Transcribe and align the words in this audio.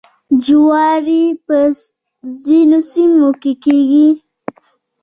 جواری 0.45 1.23
په 1.45 1.57
ځینو 2.43 2.79
سیمو 2.91 3.29
کې 3.41 3.51
کیږي. 3.63 4.07